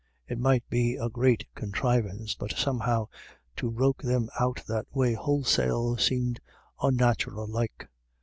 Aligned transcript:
It 0.27 0.39
might 0.39 0.67
be 0.67 0.95
a 0.95 1.09
great 1.09 1.45
conthrivance, 1.53 2.33
but 2.33 2.53
somehow 2.57 3.07
to 3.57 3.69
roke 3.69 4.01
them 4.01 4.31
out 4.39 4.63
that 4.67 4.87
way 4.91 5.13
wholesale 5.13 5.95
seemed 5.95 6.39
onnatural 6.79 7.45
like. 7.45 7.87